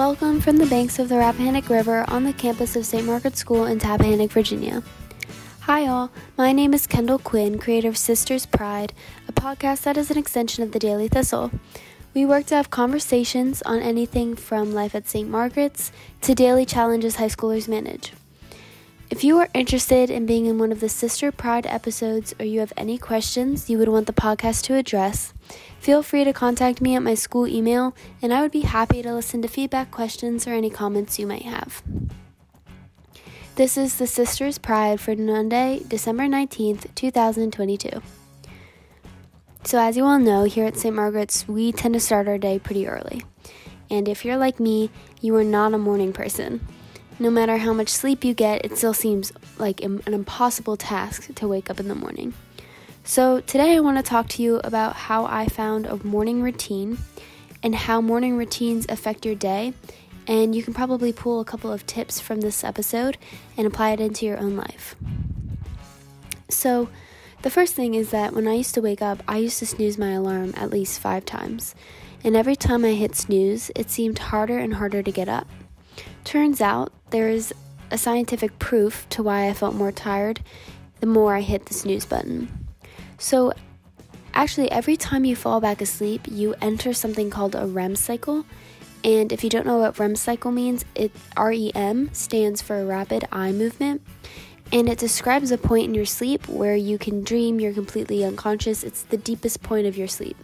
Welcome 0.00 0.40
from 0.40 0.56
the 0.56 0.64
banks 0.64 0.98
of 0.98 1.10
the 1.10 1.16
Rappahannock 1.16 1.68
River 1.68 2.06
on 2.08 2.24
the 2.24 2.32
campus 2.32 2.74
of 2.74 2.86
St. 2.86 3.04
Margaret's 3.04 3.38
School 3.38 3.66
in 3.66 3.78
Tappahannock, 3.78 4.30
Virginia. 4.30 4.82
Hi, 5.60 5.86
all. 5.86 6.10
My 6.38 6.52
name 6.52 6.72
is 6.72 6.86
Kendall 6.86 7.18
Quinn, 7.18 7.58
creator 7.58 7.88
of 7.88 7.98
Sisters 7.98 8.46
Pride, 8.46 8.94
a 9.28 9.32
podcast 9.32 9.82
that 9.82 9.98
is 9.98 10.10
an 10.10 10.16
extension 10.16 10.64
of 10.64 10.72
the 10.72 10.78
Daily 10.78 11.06
Thistle. 11.06 11.50
We 12.14 12.24
work 12.24 12.46
to 12.46 12.54
have 12.54 12.70
conversations 12.70 13.60
on 13.60 13.80
anything 13.80 14.36
from 14.36 14.72
life 14.72 14.94
at 14.94 15.06
St. 15.06 15.28
Margaret's 15.28 15.92
to 16.22 16.34
daily 16.34 16.64
challenges 16.64 17.16
high 17.16 17.26
schoolers 17.26 17.68
manage. 17.68 18.14
If 19.10 19.22
you 19.22 19.36
are 19.38 19.50
interested 19.52 20.08
in 20.08 20.24
being 20.24 20.46
in 20.46 20.56
one 20.56 20.72
of 20.72 20.80
the 20.80 20.88
Sister 20.88 21.30
Pride 21.30 21.66
episodes 21.66 22.32
or 22.40 22.46
you 22.46 22.60
have 22.60 22.72
any 22.74 22.96
questions 22.96 23.68
you 23.68 23.76
would 23.76 23.88
want 23.90 24.06
the 24.06 24.14
podcast 24.14 24.62
to 24.62 24.76
address, 24.76 25.34
feel 25.78 26.02
free 26.02 26.24
to 26.24 26.32
contact 26.32 26.80
me 26.80 26.94
at 26.94 27.02
my 27.02 27.14
school 27.14 27.46
email 27.46 27.94
and 28.22 28.32
I 28.32 28.42
would 28.42 28.52
be 28.52 28.60
happy 28.60 29.02
to 29.02 29.14
listen 29.14 29.42
to 29.42 29.48
feedback, 29.48 29.90
questions, 29.90 30.46
or 30.46 30.52
any 30.52 30.70
comments 30.70 31.18
you 31.18 31.26
might 31.26 31.42
have. 31.42 31.82
This 33.56 33.76
is 33.76 33.98
the 33.98 34.06
Sisters 34.06 34.58
Pride 34.58 35.00
for 35.00 35.14
Monday, 35.14 35.82
December 35.86 36.24
19th, 36.24 36.94
2022. 36.94 38.00
So, 39.64 39.78
as 39.78 39.96
you 39.96 40.04
all 40.04 40.18
know, 40.18 40.44
here 40.44 40.64
at 40.64 40.78
St. 40.78 40.94
Margaret's, 40.94 41.46
we 41.46 41.70
tend 41.70 41.92
to 41.92 42.00
start 42.00 42.26
our 42.26 42.38
day 42.38 42.58
pretty 42.58 42.88
early. 42.88 43.22
And 43.90 44.08
if 44.08 44.24
you're 44.24 44.38
like 44.38 44.60
me, 44.60 44.90
you 45.20 45.36
are 45.36 45.44
not 45.44 45.74
a 45.74 45.78
morning 45.78 46.12
person. 46.12 46.66
No 47.18 47.28
matter 47.28 47.58
how 47.58 47.74
much 47.74 47.90
sleep 47.90 48.24
you 48.24 48.32
get, 48.32 48.64
it 48.64 48.78
still 48.78 48.94
seems 48.94 49.32
like 49.58 49.82
an 49.82 50.00
impossible 50.06 50.78
task 50.78 51.34
to 51.34 51.46
wake 51.46 51.68
up 51.68 51.78
in 51.78 51.88
the 51.88 51.94
morning. 51.94 52.32
So, 53.02 53.40
today 53.40 53.74
I 53.76 53.80
want 53.80 53.96
to 53.96 54.02
talk 54.02 54.28
to 54.28 54.42
you 54.42 54.60
about 54.62 54.94
how 54.94 55.24
I 55.24 55.46
found 55.46 55.86
a 55.86 55.96
morning 56.04 56.42
routine 56.42 56.98
and 57.62 57.74
how 57.74 58.00
morning 58.00 58.36
routines 58.36 58.86
affect 58.88 59.24
your 59.24 59.34
day. 59.34 59.72
And 60.26 60.54
you 60.54 60.62
can 60.62 60.74
probably 60.74 61.12
pull 61.12 61.40
a 61.40 61.44
couple 61.44 61.72
of 61.72 61.86
tips 61.86 62.20
from 62.20 62.40
this 62.40 62.62
episode 62.62 63.16
and 63.56 63.66
apply 63.66 63.92
it 63.92 64.00
into 64.00 64.26
your 64.26 64.38
own 64.38 64.54
life. 64.54 64.94
So, 66.50 66.88
the 67.42 67.50
first 67.50 67.74
thing 67.74 67.94
is 67.94 68.10
that 68.10 68.34
when 68.34 68.46
I 68.46 68.54
used 68.54 68.74
to 68.74 68.82
wake 68.82 69.02
up, 69.02 69.22
I 69.26 69.38
used 69.38 69.58
to 69.60 69.66
snooze 69.66 69.96
my 69.96 70.10
alarm 70.10 70.52
at 70.56 70.70
least 70.70 71.00
five 71.00 71.24
times. 71.24 71.74
And 72.22 72.36
every 72.36 72.54
time 72.54 72.84
I 72.84 72.92
hit 72.92 73.16
snooze, 73.16 73.70
it 73.74 73.90
seemed 73.90 74.18
harder 74.18 74.58
and 74.58 74.74
harder 74.74 75.02
to 75.02 75.10
get 75.10 75.28
up. 75.28 75.48
Turns 76.22 76.60
out 76.60 76.92
there 77.10 77.30
is 77.30 77.52
a 77.90 77.96
scientific 77.96 78.58
proof 78.58 79.08
to 79.08 79.22
why 79.22 79.48
I 79.48 79.54
felt 79.54 79.74
more 79.74 79.90
tired 79.90 80.42
the 81.00 81.06
more 81.06 81.34
I 81.34 81.40
hit 81.40 81.64
the 81.64 81.74
snooze 81.74 82.04
button. 82.04 82.59
So, 83.20 83.52
actually, 84.32 84.70
every 84.70 84.96
time 84.96 85.26
you 85.26 85.36
fall 85.36 85.60
back 85.60 85.82
asleep, 85.82 86.22
you 86.26 86.54
enter 86.62 86.94
something 86.94 87.28
called 87.28 87.54
a 87.54 87.66
REM 87.66 87.94
cycle. 87.94 88.46
And 89.04 89.30
if 89.30 89.44
you 89.44 89.50
don't 89.50 89.66
know 89.66 89.78
what 89.78 89.98
REM 89.98 90.16
cycle 90.16 90.50
means, 90.50 90.86
it 90.94 91.12
REM 91.38 92.12
stands 92.14 92.62
for 92.62 92.84
rapid 92.84 93.28
eye 93.30 93.52
movement. 93.52 94.00
And 94.72 94.88
it 94.88 94.98
describes 94.98 95.50
a 95.50 95.58
point 95.58 95.88
in 95.88 95.94
your 95.94 96.06
sleep 96.06 96.48
where 96.48 96.74
you 96.74 96.96
can 96.96 97.22
dream, 97.22 97.60
you're 97.60 97.74
completely 97.74 98.24
unconscious. 98.24 98.82
It's 98.82 99.02
the 99.02 99.18
deepest 99.18 99.62
point 99.62 99.86
of 99.86 99.98
your 99.98 100.08
sleep. 100.08 100.38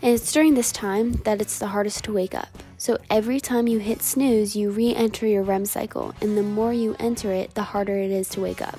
And 0.00 0.12
it's 0.14 0.30
during 0.30 0.54
this 0.54 0.70
time 0.70 1.14
that 1.24 1.40
it's 1.40 1.58
the 1.58 1.68
hardest 1.68 2.04
to 2.04 2.12
wake 2.12 2.36
up. 2.36 2.56
So 2.76 2.98
every 3.10 3.40
time 3.40 3.66
you 3.66 3.78
hit 3.80 4.00
snooze, 4.00 4.54
you 4.54 4.70
re 4.70 4.94
enter 4.94 5.26
your 5.26 5.42
REM 5.42 5.64
cycle, 5.64 6.14
and 6.20 6.38
the 6.38 6.42
more 6.42 6.72
you 6.72 6.94
enter 7.00 7.32
it, 7.32 7.54
the 7.54 7.62
harder 7.62 7.96
it 7.96 8.12
is 8.12 8.28
to 8.30 8.40
wake 8.40 8.62
up. 8.62 8.78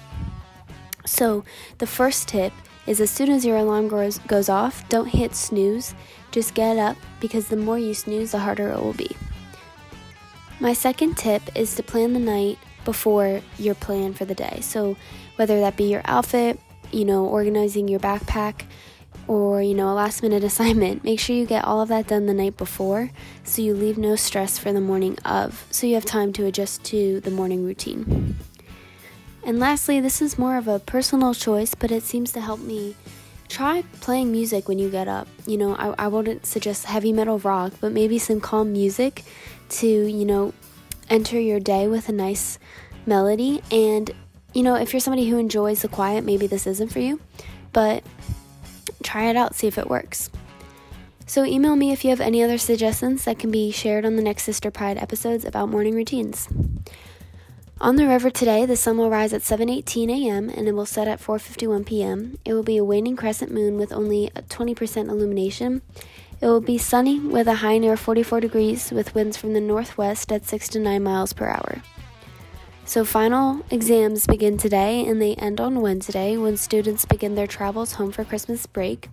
So 1.06 1.44
the 1.80 1.88
first 1.88 2.30
tip 2.30 2.54
is 2.88 3.02
as 3.02 3.10
soon 3.10 3.30
as 3.30 3.46
your 3.46 3.58
alarm 3.58 3.88
goes, 3.88 4.20
goes 4.20 4.50
off, 4.50 4.88
don't 4.90 5.08
hit 5.08 5.36
snooze, 5.36 5.96
just 6.32 6.54
get 6.54 6.78
up 6.78 6.98
because 7.20 7.48
the 7.48 7.58
more 7.58 7.80
you 7.80 7.94
snooze, 7.94 8.32
the 8.32 8.40
harder 8.40 8.70
it 8.70 8.80
will 8.80 8.94
be. 8.94 9.16
My 10.60 10.74
second 10.74 11.18
tip 11.18 11.42
is 11.56 11.76
to 11.76 11.84
plan 11.84 12.14
the 12.14 12.20
night 12.20 12.58
before 12.86 13.42
your 13.58 13.76
plan 13.76 14.14
for 14.14 14.26
the 14.26 14.36
day. 14.36 14.60
So 14.62 14.96
whether 15.36 15.60
that 15.60 15.76
be 15.76 15.86
your 15.86 16.02
outfit, 16.06 16.60
you 16.92 17.06
know, 17.06 17.26
organizing 17.26 17.88
your 17.88 18.00
backpack, 18.00 18.64
or 19.28 19.62
you 19.62 19.74
know 19.74 19.90
a 19.90 19.94
last 19.94 20.22
minute 20.22 20.44
assignment 20.52 21.04
make 21.04 21.20
sure 21.20 21.36
you 21.36 21.46
get 21.46 21.66
all 21.66 21.82
of 21.82 21.90
that 21.90 22.08
done 22.08 22.26
the 22.26 22.34
night 22.34 22.58
before 22.58 23.10
so 23.44 23.62
you 23.62 23.74
leave 23.74 23.98
no 23.98 24.16
stress 24.16 24.58
for 24.58 24.72
the 24.72 24.82
morning 24.82 25.18
of 25.26 25.66
so 25.72 25.88
you 25.88 25.96
have 25.96 26.06
time 26.06 26.32
to 26.34 26.46
adjust 26.46 26.84
to 26.84 27.20
the 27.22 27.32
morning 27.32 27.66
routine 27.66 28.36
and 29.46 29.60
lastly 29.60 30.00
this 30.00 30.22
is 30.22 30.38
more 30.38 30.58
of 30.58 30.68
a 30.68 30.80
personal 30.80 31.34
choice 31.34 31.74
but 31.74 31.92
it 31.92 32.04
seems 32.04 32.32
to 32.32 32.42
help 32.42 32.60
me 32.60 32.96
try 33.48 33.84
playing 34.02 34.32
music 34.32 34.68
when 34.68 34.80
you 34.80 34.90
get 34.90 35.08
up 35.08 35.28
you 35.46 35.58
know 35.58 35.76
i, 35.76 36.06
I 36.06 36.08
wouldn't 36.08 36.46
suggest 36.46 36.86
heavy 36.86 37.14
metal 37.14 37.40
rock 37.40 37.74
but 37.80 37.92
maybe 37.92 38.20
some 38.20 38.42
calm 38.42 38.74
music 38.74 39.24
to 39.70 39.88
you 39.88 40.26
know 40.26 40.54
enter 41.10 41.40
your 41.40 41.60
day 41.60 41.88
with 41.88 42.10
a 42.10 42.12
nice 42.12 42.60
melody 43.06 43.62
and 43.72 44.12
you 44.54 44.64
know 44.64 44.76
if 44.76 44.92
you're 44.92 45.00
somebody 45.00 45.30
who 45.30 45.38
enjoys 45.38 45.84
the 45.84 45.88
quiet 45.88 46.26
maybe 46.26 46.48
this 46.48 46.66
isn't 46.68 46.92
for 46.92 47.00
you 47.00 47.20
but 47.72 48.04
try 49.06 49.30
it 49.30 49.36
out, 49.36 49.56
see 49.56 49.68
if 49.68 49.78
it 49.78 49.90
works. 49.90 50.30
So, 51.28 51.46
email 51.46 51.76
me 51.76 51.92
if 51.92 52.04
you 52.04 52.10
have 52.10 52.22
any 52.22 52.44
other 52.44 52.58
suggestions 52.58 53.26
that 53.26 53.40
can 53.40 53.50
be 53.50 53.72
shared 53.72 54.06
on 54.06 54.16
the 54.16 54.22
next 54.22 54.44
Sister 54.44 54.70
Pride 54.70 54.98
episodes 54.98 55.46
about 55.46 55.70
morning 55.70 55.96
routines. 55.96 56.48
On 57.82 57.98
the 57.98 58.08
river 58.08 58.30
today, 58.30 58.66
the 58.66 58.78
sun 58.78 58.98
will 58.98 59.10
rise 59.10 59.34
at 59.34 59.42
7:18 59.42 60.10
a.m. 60.10 60.50
and 60.50 60.66
it 60.66 60.72
will 60.72 60.86
set 60.86 61.10
at 61.10 61.20
4:51 61.20 61.86
p.m. 61.86 62.40
It 62.46 62.54
will 62.54 62.64
be 62.64 62.78
a 62.78 62.86
waning 62.86 63.18
crescent 63.18 63.52
moon 63.52 63.78
with 63.78 63.92
only 63.92 64.32
20% 64.34 65.10
illumination. 65.10 65.82
It 66.40 66.48
will 66.48 66.62
be 66.62 66.78
sunny 66.78 67.20
with 67.20 67.48
a 67.50 67.56
high 67.56 67.78
near 67.78 67.98
44 67.98 68.40
degrees 68.40 68.92
with 68.92 69.14
winds 69.14 69.36
from 69.36 69.52
the 69.52 69.60
northwest 69.60 70.32
at 70.32 70.46
6 70.46 70.70
to 70.70 70.80
9 70.80 71.04
miles 71.04 71.34
per 71.34 71.48
hour. 71.48 71.82
So, 72.86 73.04
final 73.04 73.66
exams 73.70 74.26
begin 74.26 74.58
today 74.58 75.06
and 75.06 75.22
they 75.22 75.36
end 75.36 75.60
on 75.60 75.82
Wednesday 75.82 76.38
when 76.38 76.56
students 76.56 77.04
begin 77.04 77.36
their 77.36 77.48
travels 77.48 77.94
home 77.94 78.14
for 78.14 78.24
Christmas 78.24 78.66
break. 78.68 79.10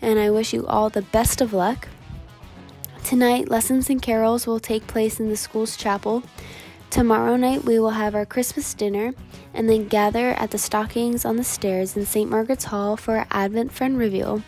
And 0.00 0.18
I 0.18 0.30
wish 0.30 0.52
you 0.52 0.66
all 0.66 0.90
the 0.90 1.02
best 1.02 1.40
of 1.40 1.52
luck. 1.52 1.86
Tonight, 3.04 3.48
lessons 3.48 3.88
and 3.90 4.02
carols 4.02 4.44
will 4.46 4.58
take 4.58 4.88
place 4.88 5.20
in 5.20 5.28
the 5.28 5.36
school's 5.36 5.76
chapel. 5.76 6.24
Tomorrow 6.92 7.36
night, 7.36 7.64
we 7.64 7.78
will 7.78 7.92
have 7.92 8.14
our 8.14 8.26
Christmas 8.26 8.74
dinner 8.74 9.14
and 9.54 9.66
then 9.66 9.88
gather 9.88 10.32
at 10.32 10.50
the 10.50 10.58
stockings 10.58 11.24
on 11.24 11.36
the 11.36 11.42
stairs 11.42 11.96
in 11.96 12.04
St. 12.04 12.28
Margaret's 12.28 12.64
Hall 12.64 12.98
for 12.98 13.16
our 13.16 13.26
Advent 13.30 13.72
Friend 13.72 13.96
Reveal. 13.96 14.42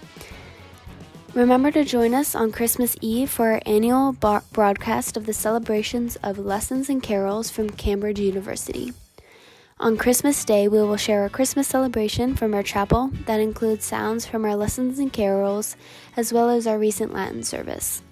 Remember 1.33 1.71
to 1.71 1.85
join 1.85 2.13
us 2.13 2.35
on 2.35 2.53
Christmas 2.53 2.97
Eve 3.01 3.31
for 3.31 3.53
our 3.53 3.63
annual 3.65 4.13
bar- 4.13 4.45
broadcast 4.53 5.17
of 5.17 5.25
the 5.25 5.33
celebrations 5.33 6.17
of 6.17 6.39
lessons 6.39 6.91
and 6.91 7.03
carols 7.03 7.51
from 7.51 7.71
Cambridge 7.71 8.21
University. 8.21 8.93
On 9.81 9.97
Christmas 9.97 10.45
Day, 10.45 10.69
we 10.69 10.83
will 10.83 10.99
share 10.99 11.25
a 11.25 11.31
Christmas 11.31 11.67
celebration 11.67 12.37
from 12.37 12.53
our 12.53 12.63
chapel 12.63 13.11
that 13.25 13.41
includes 13.41 13.87
sounds 13.87 14.27
from 14.27 14.45
our 14.45 14.55
lessons 14.55 14.99
and 14.99 15.11
carols, 15.11 15.79
as 16.15 16.31
well 16.31 16.51
as 16.51 16.67
our 16.67 16.79
recent 16.79 17.11
Latin 17.11 17.43
service. 17.43 18.03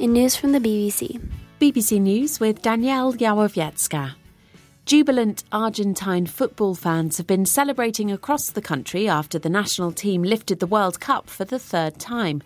In 0.00 0.12
news 0.12 0.34
from 0.34 0.50
the 0.50 0.58
BBC 0.58 1.20
BBC 1.62 2.00
News 2.00 2.40
with 2.40 2.60
Danielle 2.60 3.12
Yawowiecka. 3.12 4.16
Jubilant 4.84 5.44
Argentine 5.52 6.26
football 6.26 6.74
fans 6.74 7.18
have 7.18 7.26
been 7.28 7.46
celebrating 7.46 8.10
across 8.10 8.50
the 8.50 8.60
country 8.60 9.08
after 9.08 9.38
the 9.38 9.48
national 9.48 9.92
team 9.92 10.24
lifted 10.24 10.58
the 10.58 10.66
World 10.66 10.98
Cup 10.98 11.30
for 11.30 11.44
the 11.44 11.60
third 11.60 12.00
time. 12.00 12.42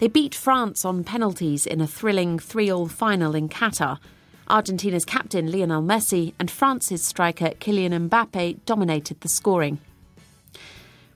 They 0.00 0.08
beat 0.08 0.34
France 0.34 0.84
on 0.84 1.04
penalties 1.04 1.66
in 1.66 1.80
a 1.80 1.86
thrilling 1.86 2.40
3 2.40 2.68
all 2.68 2.88
final 2.88 3.36
in 3.36 3.48
Qatar. 3.48 4.00
Argentina's 4.50 5.04
captain 5.04 5.52
Lionel 5.52 5.80
Messi 5.80 6.34
and 6.40 6.50
France's 6.50 7.04
striker 7.04 7.50
Kylian 7.60 8.08
Mbappe 8.08 8.58
dominated 8.66 9.20
the 9.20 9.28
scoring. 9.28 9.78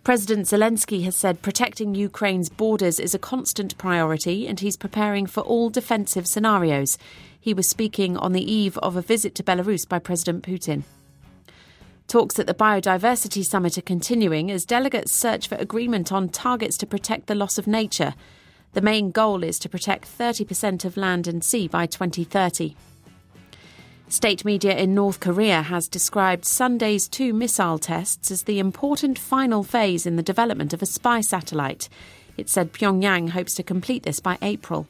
President 0.05 0.47
Zelensky 0.47 1.05
has 1.05 1.15
said 1.15 1.43
protecting 1.43 1.95
Ukraine's 1.95 2.49
borders 2.49 2.99
is 2.99 3.15
a 3.15 3.21
constant 3.21 3.79
priority 3.79 4.49
and 4.49 4.59
he's 4.59 4.77
preparing 4.77 5.27
for 5.27 5.43
all 5.43 5.71
defensive 5.71 6.27
scenarios. 6.27 6.99
He 7.39 7.55
was 7.55 7.69
speaking 7.69 8.17
on 8.17 8.33
the 8.33 8.53
eve 8.53 8.77
of 8.79 8.97
a 8.97 9.03
visit 9.03 9.37
to 9.37 9.45
Belarus 9.45 9.89
by 9.89 10.01
President 10.01 10.43
Putin. 10.43 10.83
Talks 12.09 12.41
at 12.41 12.49
the 12.49 12.55
Biodiversity 12.55 13.45
Summit 13.45 13.79
are 13.79 13.83
continuing 13.83 14.51
as 14.51 14.65
delegates 14.65 15.13
search 15.13 15.47
for 15.47 15.55
agreement 15.55 16.11
on 16.11 16.29
targets 16.29 16.77
to 16.79 16.87
protect 16.87 17.29
the 17.29 17.37
loss 17.37 17.57
of 17.57 17.69
nature. 17.69 18.15
The 18.73 18.81
main 18.81 19.13
goal 19.13 19.45
is 19.45 19.61
to 19.61 19.69
protect 19.69 20.19
30% 20.19 20.85
of 20.85 20.97
land 20.97 21.29
and 21.29 21.45
sea 21.45 21.69
by 21.69 21.87
2030. 21.87 22.75
State 24.13 24.45
media 24.45 24.77
in 24.77 24.95
North 24.95 25.21
Korea 25.21 25.63
has 25.63 25.89
described 25.89 26.45
Sunday's 26.45 27.09
two 27.09 27.33
missile 27.33 27.79
tests 27.79 28.31
as 28.31 28.43
the 28.43 28.59
important 28.59 29.19
final 29.19 29.63
phase 29.63 30.05
in 30.05 30.17
the 30.17 30.23
development 30.23 30.75
of 30.75 30.83
a 30.83 30.87
spy 30.87 31.23
satellite. 31.23 31.89
It 32.37 32.51
said 32.51 32.75
Pyongyang 32.75 33.31
hopes 33.31 33.55
to 33.55 33.63
complete 33.63 34.03
this 34.03 34.21
by 34.21 34.37
April. 34.43 34.87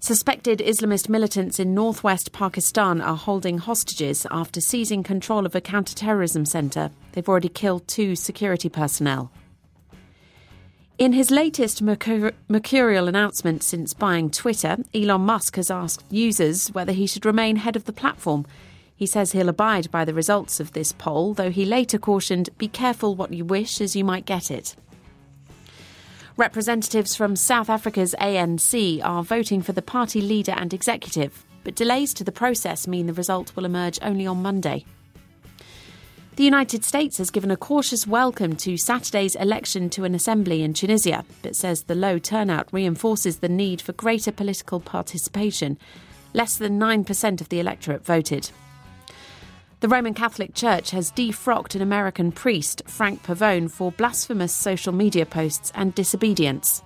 Suspected 0.00 0.60
Islamist 0.60 1.10
militants 1.10 1.60
in 1.60 1.74
northwest 1.74 2.32
Pakistan 2.32 3.02
are 3.02 3.16
holding 3.16 3.58
hostages 3.58 4.26
after 4.30 4.62
seizing 4.62 5.02
control 5.02 5.44
of 5.44 5.54
a 5.54 5.60
counter-terrorism 5.60 6.46
centre. 6.46 6.90
They've 7.12 7.28
already 7.28 7.50
killed 7.50 7.86
two 7.86 8.16
security 8.16 8.70
personnel. 8.70 9.30
In 11.02 11.14
his 11.14 11.32
latest 11.32 11.82
mercurial 11.82 13.08
announcement 13.08 13.64
since 13.64 13.92
buying 13.92 14.30
Twitter, 14.30 14.76
Elon 14.94 15.22
Musk 15.22 15.56
has 15.56 15.68
asked 15.68 16.04
users 16.12 16.68
whether 16.68 16.92
he 16.92 17.08
should 17.08 17.26
remain 17.26 17.56
head 17.56 17.74
of 17.74 17.86
the 17.86 17.92
platform. 17.92 18.46
He 18.94 19.06
says 19.06 19.32
he'll 19.32 19.48
abide 19.48 19.90
by 19.90 20.04
the 20.04 20.14
results 20.14 20.60
of 20.60 20.74
this 20.74 20.92
poll, 20.92 21.34
though 21.34 21.50
he 21.50 21.64
later 21.64 21.98
cautioned, 21.98 22.50
Be 22.56 22.68
careful 22.68 23.16
what 23.16 23.32
you 23.32 23.44
wish, 23.44 23.80
as 23.80 23.96
you 23.96 24.04
might 24.04 24.26
get 24.26 24.48
it. 24.48 24.76
Representatives 26.36 27.16
from 27.16 27.34
South 27.34 27.68
Africa's 27.68 28.14
ANC 28.20 29.00
are 29.02 29.24
voting 29.24 29.60
for 29.60 29.72
the 29.72 29.82
party 29.82 30.20
leader 30.20 30.54
and 30.56 30.72
executive, 30.72 31.44
but 31.64 31.74
delays 31.74 32.14
to 32.14 32.22
the 32.22 32.30
process 32.30 32.86
mean 32.86 33.06
the 33.06 33.12
result 33.12 33.56
will 33.56 33.64
emerge 33.64 33.98
only 34.02 34.24
on 34.24 34.40
Monday. 34.40 34.84
The 36.34 36.44
United 36.44 36.82
States 36.82 37.18
has 37.18 37.30
given 37.30 37.50
a 37.50 37.58
cautious 37.58 38.06
welcome 38.06 38.56
to 38.56 38.78
Saturday's 38.78 39.34
election 39.34 39.90
to 39.90 40.04
an 40.04 40.14
assembly 40.14 40.62
in 40.62 40.72
Tunisia, 40.72 41.26
but 41.42 41.54
says 41.54 41.82
the 41.82 41.94
low 41.94 42.18
turnout 42.18 42.68
reinforces 42.72 43.38
the 43.38 43.50
need 43.50 43.82
for 43.82 43.92
greater 43.92 44.32
political 44.32 44.80
participation. 44.80 45.76
Less 46.32 46.56
than 46.56 46.80
9% 46.80 47.42
of 47.42 47.50
the 47.50 47.60
electorate 47.60 48.02
voted. 48.02 48.50
The 49.80 49.88
Roman 49.88 50.14
Catholic 50.14 50.54
Church 50.54 50.92
has 50.92 51.12
defrocked 51.12 51.74
an 51.74 51.82
American 51.82 52.32
priest, 52.32 52.80
Frank 52.86 53.22
Pavone, 53.22 53.70
for 53.70 53.92
blasphemous 53.92 54.54
social 54.54 54.94
media 54.94 55.26
posts 55.26 55.70
and 55.74 55.94
disobedience. 55.94 56.82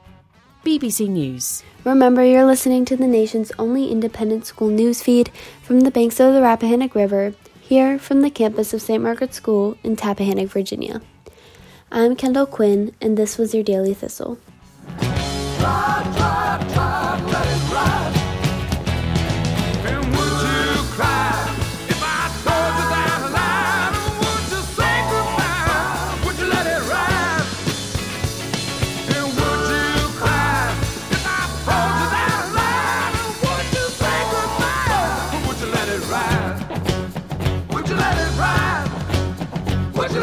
BBC 0.64 1.08
News. 1.08 1.62
Remember, 1.84 2.24
you're 2.24 2.46
listening 2.46 2.84
to 2.86 2.96
the 2.96 3.06
nation's 3.06 3.52
only 3.60 3.92
independent 3.92 4.44
school 4.44 4.70
news 4.70 5.04
feed 5.04 5.30
from 5.62 5.82
the 5.82 5.92
banks 5.92 6.18
of 6.18 6.34
the 6.34 6.40
Rappahannock 6.40 6.96
River 6.96 7.32
here 7.66 7.98
from 7.98 8.20
the 8.20 8.30
campus 8.30 8.72
of 8.72 8.80
St. 8.80 9.02
Margaret's 9.02 9.36
School 9.36 9.76
in 9.82 9.96
Tappahannock, 9.96 10.46
Virginia. 10.46 11.02
I'm 11.90 12.14
Kendall 12.14 12.46
Quinn, 12.46 12.94
and 13.00 13.16
this 13.16 13.38
was 13.38 13.54
your 13.54 13.64
Daily 13.64 13.92
Thistle. 13.92 14.38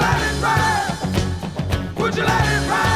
let 0.03 0.19
it 0.29 0.35
ride? 0.43 1.97
Would 1.97 2.15
you 2.15 2.23
let 2.23 2.45
it 2.55 2.69
ride? 2.69 2.92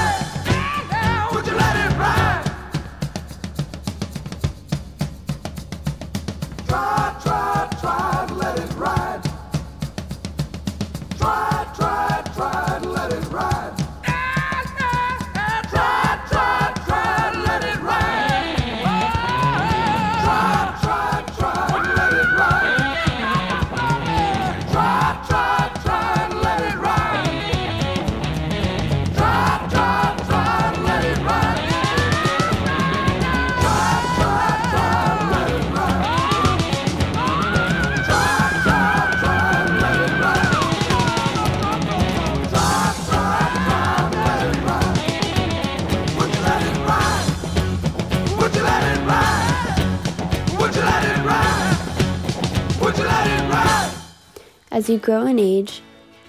As 54.78 54.92
you 54.92 55.00
grow 55.00 55.26
in 55.26 55.40
age, 55.40 55.82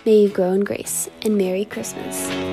may 0.07 0.23
you 0.23 0.31
grow 0.31 0.53
in 0.53 0.65
grace. 0.65 1.11
And 1.21 1.37
Merry 1.37 1.67
Christmas. 1.67 2.48